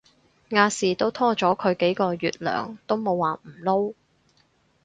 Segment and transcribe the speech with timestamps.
[0.49, 3.93] 亞視都拖咗佢幾個月糧都冇話唔撈